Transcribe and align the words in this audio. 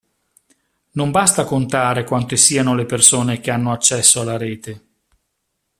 Non 0.93 1.11
basta 1.11 1.45
contare 1.45 2.05
quante 2.05 2.35
siano 2.35 2.73
le 2.73 2.87
persone 2.87 3.39
che 3.39 3.51
hanno 3.51 3.71
accesso 3.71 4.21
alla 4.21 4.35
rete. 4.35 4.85